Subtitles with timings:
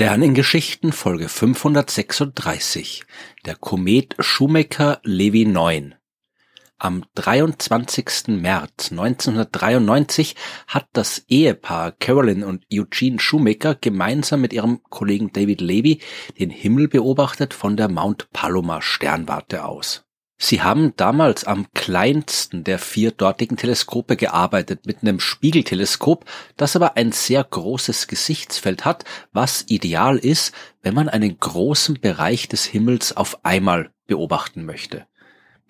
[0.00, 3.04] Sternengeschichten Folge 536
[3.44, 5.96] Der Komet Shoemaker-Levy 9
[6.78, 8.28] Am 23.
[8.28, 10.36] März 1993
[10.68, 15.98] hat das Ehepaar Carolyn und Eugene Shoemaker gemeinsam mit ihrem Kollegen David Levy
[16.38, 20.07] den Himmel beobachtet von der Mount Palomar Sternwarte aus.
[20.40, 26.24] Sie haben damals am kleinsten der vier dortigen Teleskope gearbeitet, mit einem Spiegelteleskop,
[26.56, 32.48] das aber ein sehr großes Gesichtsfeld hat, was ideal ist, wenn man einen großen Bereich
[32.48, 35.06] des Himmels auf einmal beobachten möchte.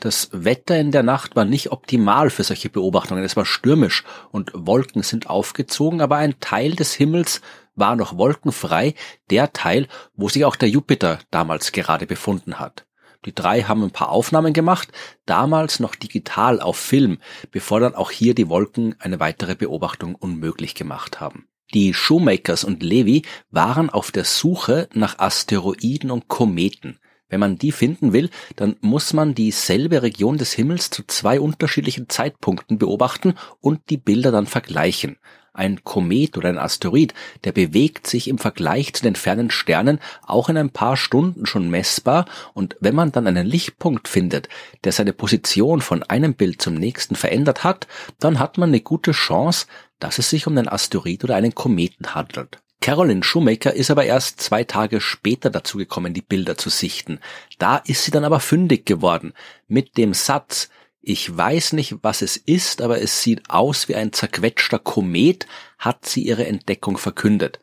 [0.00, 3.24] Das Wetter in der Nacht war nicht optimal für solche Beobachtungen.
[3.24, 7.40] Es war stürmisch und Wolken sind aufgezogen, aber ein Teil des Himmels
[7.74, 8.94] war noch wolkenfrei,
[9.30, 12.87] der Teil, wo sich auch der Jupiter damals gerade befunden hat.
[13.24, 14.88] Die drei haben ein paar Aufnahmen gemacht,
[15.26, 17.18] damals noch digital auf Film,
[17.50, 21.48] bevor dann auch hier die Wolken eine weitere Beobachtung unmöglich gemacht haben.
[21.74, 26.98] Die Shoemakers und Levy waren auf der Suche nach Asteroiden und Kometen.
[27.28, 32.08] Wenn man die finden will, dann muss man dieselbe Region des Himmels zu zwei unterschiedlichen
[32.08, 35.18] Zeitpunkten beobachten und die Bilder dann vergleichen.
[35.58, 40.48] Ein Komet oder ein Asteroid, der bewegt sich im Vergleich zu den fernen Sternen auch
[40.48, 44.48] in ein paar Stunden schon messbar und wenn man dann einen Lichtpunkt findet,
[44.84, 47.88] der seine Position von einem Bild zum nächsten verändert hat,
[48.20, 49.66] dann hat man eine gute Chance,
[49.98, 52.58] dass es sich um einen Asteroid oder einen Kometen handelt.
[52.80, 57.18] Carolyn Shoemaker ist aber erst zwei Tage später dazu gekommen, die Bilder zu sichten.
[57.58, 59.34] Da ist sie dann aber fündig geworden
[59.66, 60.70] mit dem Satz,
[61.08, 65.46] ich weiß nicht, was es ist, aber es sieht aus wie ein zerquetschter Komet,
[65.78, 67.60] hat sie ihre Entdeckung verkündet.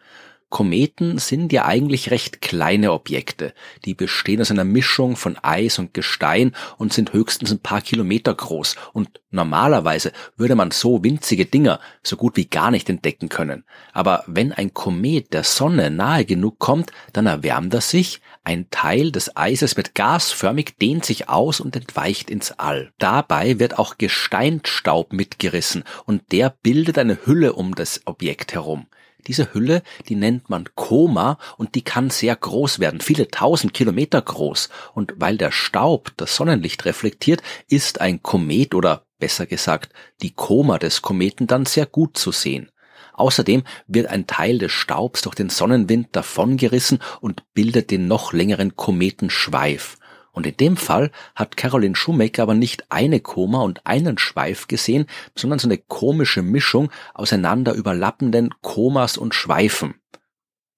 [0.55, 3.53] Kometen sind ja eigentlich recht kleine Objekte.
[3.83, 8.33] Die bestehen aus einer Mischung von Eis und Gestein und sind höchstens ein paar Kilometer
[8.33, 8.77] groß.
[8.93, 13.65] Und normalerweise würde man so winzige Dinger so gut wie gar nicht entdecken können.
[13.91, 19.11] Aber wenn ein Komet der Sonne nahe genug kommt, dann erwärmt er sich, ein Teil
[19.11, 22.93] des Eises wird gasförmig, dehnt sich aus und entweicht ins All.
[22.97, 28.87] Dabei wird auch Gesteinstaub mitgerissen und der bildet eine Hülle um das Objekt herum.
[29.27, 34.21] Diese Hülle, die nennt man Koma und die kann sehr groß werden, viele tausend Kilometer
[34.21, 34.69] groß.
[34.93, 40.77] Und weil der Staub das Sonnenlicht reflektiert, ist ein Komet oder besser gesagt die Koma
[40.77, 42.69] des Kometen dann sehr gut zu sehen.
[43.13, 48.75] Außerdem wird ein Teil des Staubs durch den Sonnenwind davongerissen und bildet den noch längeren
[48.75, 49.97] Kometenschweif.
[50.35, 55.07] Und in dem Fall hat Caroline Shoemaker aber nicht eine Koma und einen Schweif gesehen,
[55.33, 59.95] sondern so eine komische Mischung auseinander überlappenden Komas und Schweifen.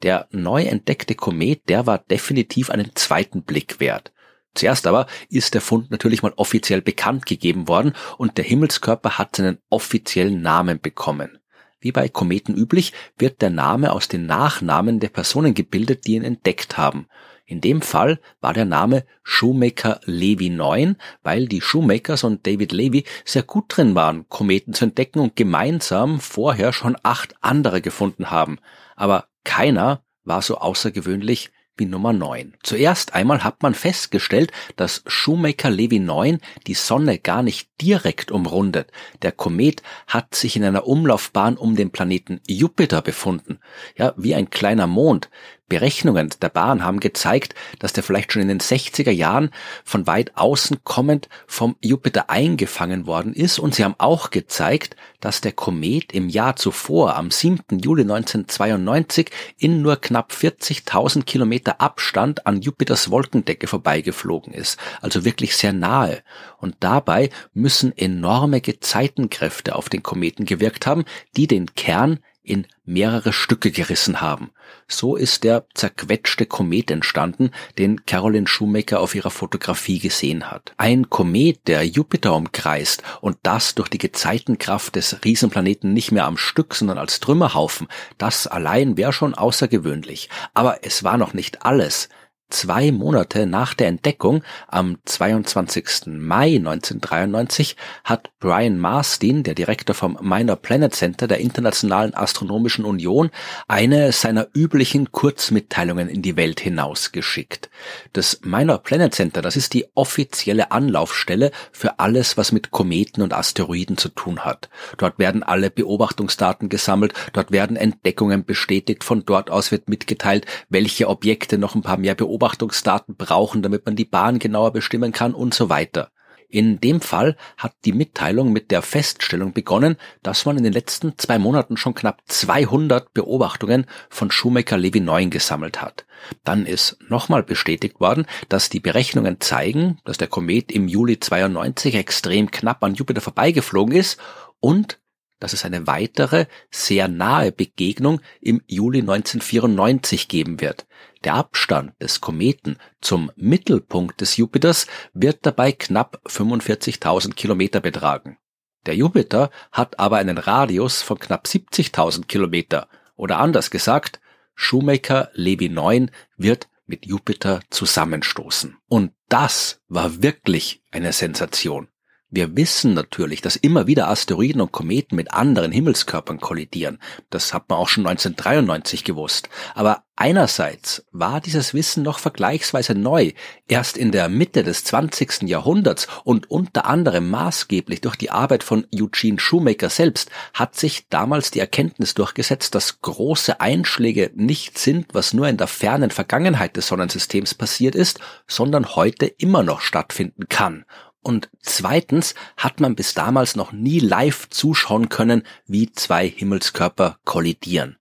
[0.04, 4.14] Der neu entdeckte Komet, der war definitiv einen zweiten Blick wert.
[4.54, 9.36] Zuerst aber ist der Fund natürlich mal offiziell bekannt gegeben worden und der Himmelskörper hat
[9.36, 11.40] seinen offiziellen Namen bekommen.
[11.80, 16.24] Wie bei Kometen üblich wird der Name aus den Nachnamen der Personen gebildet, die ihn
[16.24, 17.08] entdeckt haben.
[17.50, 23.06] In dem Fall war der Name Shoemaker Levy 9, weil die Shoemakers und David Levy
[23.24, 28.60] sehr gut drin waren, Kometen zu entdecken und gemeinsam vorher schon acht andere gefunden haben.
[28.98, 32.56] Aber keiner war so außergewöhnlich wie Nummer 9.
[32.64, 38.92] Zuerst einmal hat man festgestellt, dass Shoemaker Levy 9 die Sonne gar nicht direkt umrundet.
[39.22, 43.60] Der Komet hat sich in einer Umlaufbahn um den Planeten Jupiter befunden.
[43.96, 45.30] Ja, wie ein kleiner Mond.
[45.68, 49.52] Berechnungen der Bahn haben gezeigt, dass der vielleicht schon in den 60er Jahren
[49.84, 55.42] von weit außen kommend vom Jupiter eingefangen worden ist und sie haben auch gezeigt, dass
[55.42, 57.80] der Komet im Jahr zuvor, am 7.
[57.80, 65.56] Juli 1992, in nur knapp 40.000 Kilometer Abstand an Jupiters Wolkendecke vorbeigeflogen ist, also wirklich
[65.56, 66.22] sehr nahe.
[66.60, 71.06] Und dabei müssen enorme Gezeitenkräfte auf den Kometen gewirkt haben,
[71.36, 74.52] die den Kern in mehrere Stücke gerissen haben.
[74.88, 80.74] So ist der zerquetschte Komet entstanden, den Carolyn Shoemaker auf ihrer Fotografie gesehen hat.
[80.78, 86.38] Ein Komet, der Jupiter umkreist und das durch die Gezeitenkraft des Riesenplaneten nicht mehr am
[86.38, 90.30] Stück, sondern als Trümmerhaufen, das allein wäre schon außergewöhnlich.
[90.54, 92.10] Aber es war noch nicht alles.
[92.50, 96.08] Zwei Monate nach der Entdeckung, am 22.
[96.08, 103.32] Mai 1993, hat Brian Marsden, der Direktor vom Minor Planet Center der Internationalen Astronomischen Union,
[103.68, 107.70] eine seiner üblichen Kurzmitteilungen in die Welt hinausgeschickt.
[108.14, 113.34] Das Minor Planet Center, das ist die offizielle Anlaufstelle für alles, was mit Kometen und
[113.34, 114.70] Asteroiden zu tun hat.
[114.98, 121.10] Dort werden alle Beobachtungsdaten gesammelt, dort werden Entdeckungen bestätigt, von dort aus wird mitgeteilt, welche
[121.10, 125.54] Objekte noch ein paar mehr Beobachtungsdaten brauchen, damit man die Bahn genauer bestimmen kann und
[125.54, 126.12] so weiter.
[126.50, 131.18] In dem Fall hat die Mitteilung mit der Feststellung begonnen, dass man in den letzten
[131.18, 136.06] zwei Monaten schon knapp 200 Beobachtungen von Shoemaker-Levy 9 gesammelt hat.
[136.46, 141.96] Dann ist nochmal bestätigt worden, dass die Berechnungen zeigen, dass der Komet im Juli 92
[141.96, 144.18] extrem knapp an Jupiter vorbeigeflogen ist
[144.62, 145.00] und
[145.40, 150.88] dass es eine weitere, sehr nahe Begegnung im Juli 1994 geben wird.
[151.24, 158.38] Der Abstand des Kometen zum Mittelpunkt des Jupiters wird dabei knapp 45.000 Kilometer betragen.
[158.86, 164.22] Der Jupiter hat aber einen Radius von knapp 70.000 Kilometer oder anders gesagt,
[164.56, 168.78] Shoemaker Levy 9 wird mit Jupiter zusammenstoßen.
[168.88, 171.90] Und das war wirklich eine Sensation.
[172.30, 177.00] Wir wissen natürlich, dass immer wieder Asteroiden und Kometen mit anderen Himmelskörpern kollidieren.
[177.30, 179.50] Das hat man auch schon 1993 gewusst.
[179.76, 183.32] Aber einerseits war dieses Wissen noch vergleichsweise neu.
[183.68, 185.44] Erst in der Mitte des 20.
[185.44, 191.52] Jahrhunderts und unter anderem maßgeblich durch die Arbeit von Eugene Shoemaker selbst hat sich damals
[191.52, 196.88] die Erkenntnis durchgesetzt, dass große Einschläge nicht sind, was nur in der fernen Vergangenheit des
[196.88, 200.86] Sonnensystems passiert ist, sondern heute immer noch stattfinden kann.
[201.22, 207.97] Und zweitens hat man bis damals noch nie live zuschauen können, wie zwei Himmelskörper kollidieren.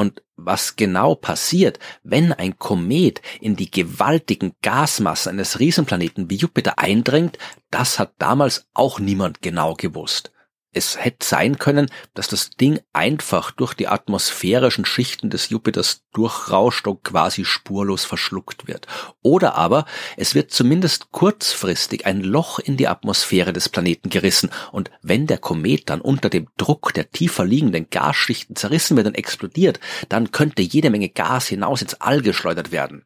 [0.00, 6.78] Und was genau passiert, wenn ein Komet in die gewaltigen Gasmassen eines Riesenplaneten wie Jupiter
[6.78, 7.36] eindringt,
[7.70, 10.32] das hat damals auch niemand genau gewusst.
[10.72, 16.86] Es hätte sein können, dass das Ding einfach durch die atmosphärischen Schichten des Jupiters durchrauscht
[16.86, 18.86] und quasi spurlos verschluckt wird.
[19.20, 19.84] Oder aber
[20.16, 25.38] es wird zumindest kurzfristig ein Loch in die Atmosphäre des Planeten gerissen und wenn der
[25.38, 30.62] Komet dann unter dem Druck der tiefer liegenden Gasschichten zerrissen wird und explodiert, dann könnte
[30.62, 33.04] jede Menge Gas hinaus ins All geschleudert werden.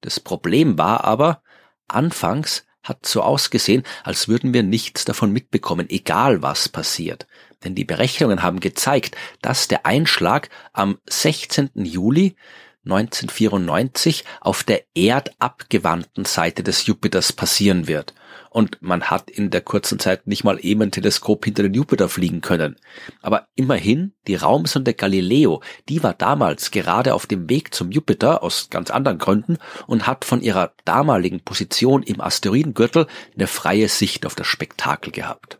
[0.00, 1.42] Das Problem war aber,
[1.86, 7.26] anfangs hat so ausgesehen, als würden wir nichts davon mitbekommen, egal was passiert.
[7.64, 11.70] Denn die Berechnungen haben gezeigt, dass der Einschlag am 16.
[11.74, 12.36] Juli
[12.84, 18.14] 1994 auf der erdabgewandten Seite des Jupiters passieren wird
[18.54, 22.08] und man hat in der kurzen Zeit nicht mal eben ein Teleskop hinter den Jupiter
[22.08, 22.76] fliegen können.
[23.20, 28.70] Aber immerhin, die Raumsonde Galileo, die war damals gerade auf dem Weg zum Jupiter aus
[28.70, 29.58] ganz anderen Gründen
[29.88, 35.58] und hat von ihrer damaligen Position im Asteroidengürtel eine freie Sicht auf das Spektakel gehabt.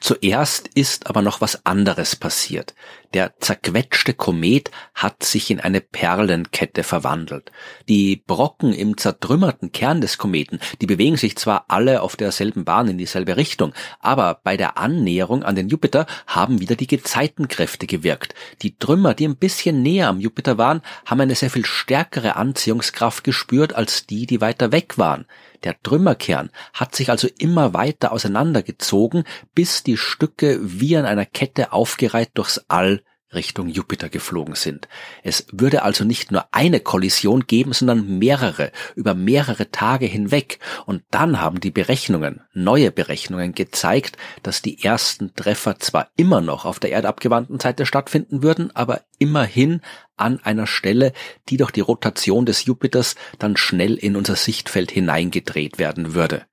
[0.00, 2.74] Zuerst ist aber noch was anderes passiert.
[3.16, 7.50] Der zerquetschte Komet hat sich in eine Perlenkette verwandelt.
[7.88, 12.88] Die Brocken im zertrümmerten Kern des Kometen, die bewegen sich zwar alle auf derselben Bahn
[12.88, 18.34] in dieselbe Richtung, aber bei der Annäherung an den Jupiter haben wieder die Gezeitenkräfte gewirkt.
[18.60, 23.24] Die Trümmer, die ein bisschen näher am Jupiter waren, haben eine sehr viel stärkere Anziehungskraft
[23.24, 25.24] gespürt als die, die weiter weg waren.
[25.64, 29.24] Der Trümmerkern hat sich also immer weiter auseinandergezogen,
[29.54, 33.00] bis die Stücke wie an einer Kette aufgereiht durchs All
[33.36, 34.88] Richtung Jupiter geflogen sind.
[35.22, 40.58] Es würde also nicht nur eine Kollision geben, sondern mehrere, über mehrere Tage hinweg.
[40.86, 46.64] Und dann haben die Berechnungen, neue Berechnungen gezeigt, dass die ersten Treffer zwar immer noch
[46.64, 49.80] auf der erdabgewandten Seite stattfinden würden, aber immerhin
[50.16, 51.12] an einer Stelle,
[51.48, 56.46] die durch die Rotation des Jupiters dann schnell in unser Sichtfeld hineingedreht werden würde.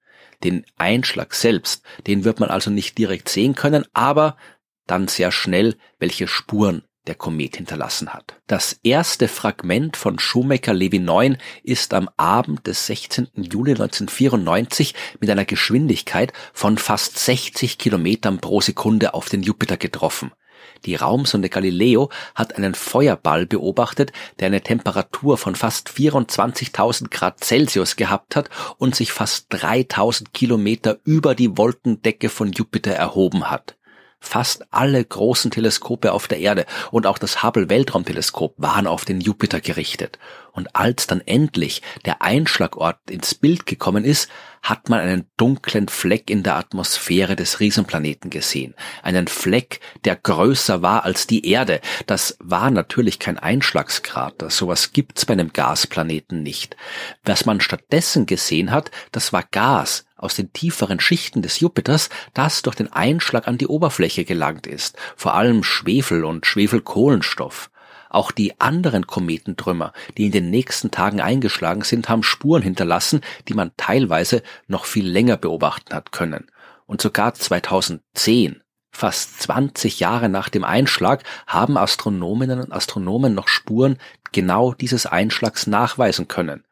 [0.44, 4.36] Den Einschlag selbst, den wird man also nicht direkt sehen können, aber
[4.88, 8.36] dann sehr schnell, welche Spuren der Komet hinterlassen hat.
[8.48, 13.28] Das erste Fragment von Shoemaker-Levy 9 ist am Abend des 16.
[13.36, 20.32] Juli 1994 mit einer Geschwindigkeit von fast 60 Kilometern pro Sekunde auf den Jupiter getroffen.
[20.86, 27.96] Die Raumsonde Galileo hat einen Feuerball beobachtet, der eine Temperatur von fast 24.000 Grad Celsius
[27.96, 33.76] gehabt hat und sich fast 3000 Kilometer über die Wolkendecke von Jupiter erhoben hat.
[34.26, 39.20] Fast alle großen Teleskope auf der Erde und auch das Hubble Weltraumteleskop waren auf den
[39.20, 40.18] Jupiter gerichtet.
[40.54, 44.30] Und als dann endlich der Einschlagort ins Bild gekommen ist,
[44.62, 48.76] hat man einen dunklen Fleck in der Atmosphäre des Riesenplaneten gesehen.
[49.04, 51.82] Einen Fleck, der größer war als die Erde.
[52.08, 54.50] Das war natürlich kein Einschlagskrater.
[54.50, 56.78] Sowas gibt's bei einem Gasplaneten nicht.
[57.26, 62.62] Was man stattdessen gesehen hat, das war Gas, aus den tieferen Schichten des Jupiters, das
[62.62, 67.70] durch den Einschlag an die Oberfläche gelangt ist, vor allem Schwefel und Schwefelkohlenstoff.
[68.10, 73.56] Auch die anderen Kometentrümmer, die in den nächsten Tagen eingeschlagen sind, haben Spuren hinterlassen, die
[73.56, 76.48] man teilweise noch viel länger beobachten hat können.
[76.86, 78.62] Und sogar 2010,
[78.92, 83.98] fast 20 Jahre nach dem Einschlag, haben Astronominnen und Astronomen noch Spuren
[84.32, 86.64] genau dieses Einschlags nachweisen können.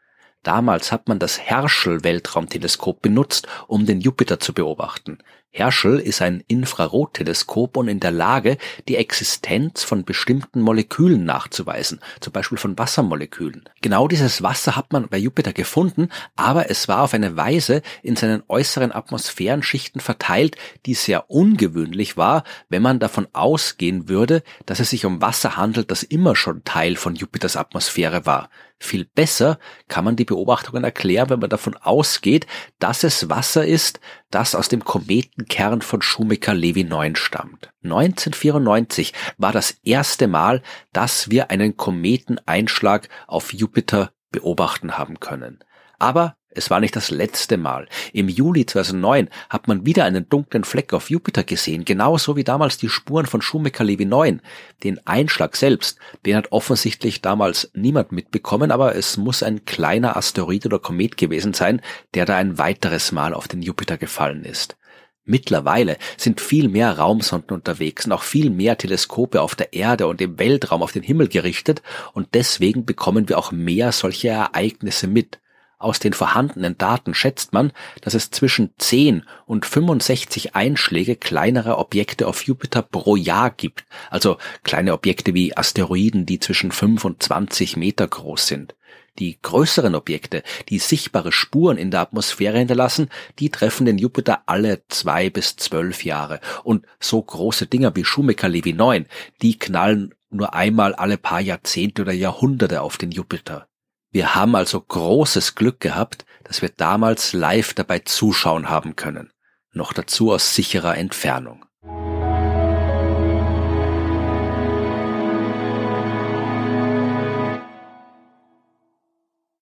[0.44, 5.20] Damals hat man das Herschel-Weltraumteleskop benutzt, um den Jupiter zu beobachten.
[5.54, 12.32] Herschel ist ein Infrarotteleskop und in der Lage, die Existenz von bestimmten Molekülen nachzuweisen, zum
[12.32, 13.66] Beispiel von Wassermolekülen.
[13.82, 18.16] Genau dieses Wasser hat man bei Jupiter gefunden, aber es war auf eine Weise in
[18.16, 20.56] seinen äußeren Atmosphärenschichten verteilt,
[20.86, 25.92] die sehr ungewöhnlich war, wenn man davon ausgehen würde, dass es sich um Wasser handelt,
[25.92, 28.50] das immer schon Teil von Jupiters Atmosphäre war.
[28.84, 32.48] Viel besser kann man die Beobachtungen erklären, wenn man davon ausgeht,
[32.80, 34.00] dass es Wasser ist,
[34.32, 37.72] das aus dem Kometenkern von Shoemaker-Levy 9 stammt.
[37.84, 40.62] 1994 war das erste Mal,
[40.94, 45.60] dass wir einen Kometeneinschlag auf Jupiter beobachten haben können.
[46.00, 47.88] Aber es war nicht das letzte Mal.
[48.14, 52.78] Im Juli 2009 hat man wieder einen dunklen Fleck auf Jupiter gesehen, genauso wie damals
[52.78, 54.42] die Spuren von Shoemaker-Levy 9.
[54.84, 60.66] Den Einschlag selbst, den hat offensichtlich damals niemand mitbekommen, aber es muss ein kleiner Asteroid
[60.66, 61.82] oder Komet gewesen sein,
[62.14, 64.78] der da ein weiteres Mal auf den Jupiter gefallen ist.
[65.24, 70.20] Mittlerweile sind viel mehr Raumsonden unterwegs und auch viel mehr Teleskope auf der Erde und
[70.20, 75.41] im Weltraum auf den Himmel gerichtet und deswegen bekommen wir auch mehr solche Ereignisse mit.
[75.82, 77.72] Aus den vorhandenen Daten schätzt man,
[78.02, 84.38] dass es zwischen 10 und 65 Einschläge kleinerer Objekte auf Jupiter pro Jahr gibt, also
[84.62, 88.76] kleine Objekte wie Asteroiden, die zwischen 5 und 20 Meter groß sind.
[89.18, 93.10] Die größeren Objekte, die sichtbare Spuren in der Atmosphäre hinterlassen,
[93.40, 96.42] die treffen den Jupiter alle zwei bis zwölf Jahre.
[96.64, 99.08] Und so große Dinger wie Shoemaker-Levy 9,
[99.42, 103.68] die knallen nur einmal alle paar Jahrzehnte oder Jahrhunderte auf den Jupiter.
[104.12, 109.32] Wir haben also großes Glück gehabt, dass wir damals live dabei zuschauen haben können,
[109.72, 111.66] noch dazu aus sicherer Entfernung.